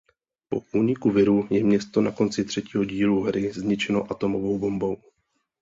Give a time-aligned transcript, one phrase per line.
[0.49, 4.97] Po úniku virů je město na konci třetího dílu hry zničeno atomovou bombou.